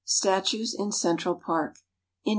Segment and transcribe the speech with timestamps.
[0.03, 1.77] STATUES IN CENTRAL PARK
[2.25, 2.29] IN 1889.